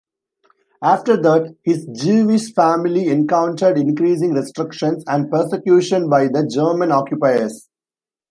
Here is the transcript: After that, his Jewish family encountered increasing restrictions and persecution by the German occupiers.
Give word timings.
After 0.81 1.15
that, 1.15 1.57
his 1.63 1.85
Jewish 1.93 2.53
family 2.55 3.05
encountered 3.09 3.77
increasing 3.77 4.33
restrictions 4.33 5.03
and 5.05 5.29
persecution 5.29 6.09
by 6.09 6.25
the 6.25 6.49
German 6.51 6.91
occupiers. 6.91 7.69